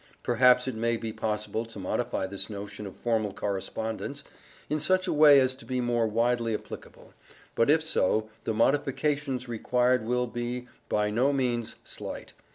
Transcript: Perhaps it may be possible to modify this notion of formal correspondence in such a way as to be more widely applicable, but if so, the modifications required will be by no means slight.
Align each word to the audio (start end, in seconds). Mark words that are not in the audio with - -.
Perhaps 0.23 0.67
it 0.67 0.73
may 0.73 0.97
be 0.97 1.13
possible 1.13 1.63
to 1.63 1.77
modify 1.77 2.25
this 2.25 2.49
notion 2.49 2.87
of 2.87 2.95
formal 2.95 3.31
correspondence 3.31 4.23
in 4.67 4.79
such 4.79 5.05
a 5.05 5.13
way 5.13 5.39
as 5.39 5.53
to 5.53 5.63
be 5.63 5.79
more 5.79 6.07
widely 6.07 6.55
applicable, 6.55 7.13
but 7.53 7.69
if 7.69 7.83
so, 7.85 8.27
the 8.43 8.53
modifications 8.55 9.47
required 9.47 10.03
will 10.03 10.25
be 10.25 10.67
by 10.89 11.11
no 11.11 11.31
means 11.31 11.75
slight. 11.83 12.33